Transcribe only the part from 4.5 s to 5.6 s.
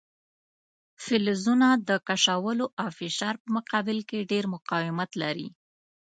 مقاومت لري.